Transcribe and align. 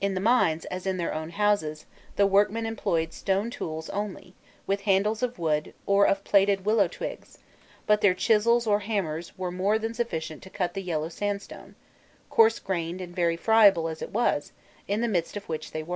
In 0.00 0.14
the 0.14 0.20
mines, 0.20 0.64
as 0.66 0.86
in 0.86 0.96
their 0.96 1.12
own 1.12 1.30
houses, 1.30 1.86
the 2.14 2.24
workmen 2.24 2.66
employed 2.66 3.12
stone 3.12 3.50
tools 3.50 3.90
only, 3.90 4.32
with 4.64 4.82
handles 4.82 5.24
of 5.24 5.40
wood, 5.40 5.74
or 5.86 6.06
of 6.06 6.22
plaited 6.22 6.64
willow 6.64 6.86
twigs, 6.86 7.38
but 7.84 8.00
their 8.00 8.14
chisels 8.14 8.68
or 8.68 8.78
hammers 8.78 9.36
were 9.36 9.50
more 9.50 9.76
than 9.76 9.92
sufficient 9.92 10.40
to 10.44 10.50
cut 10.50 10.74
the 10.74 10.82
yellow 10.82 11.08
sandstone, 11.08 11.74
coarse 12.30 12.60
grained 12.60 13.00
and 13.00 13.16
very 13.16 13.36
friable 13.36 13.88
as 13.88 14.02
it 14.02 14.10
was, 14.12 14.52
in 14.86 15.00
the 15.00 15.08
midst 15.08 15.36
of 15.36 15.48
which 15.48 15.72
they 15.72 15.82
worked. 15.82 15.94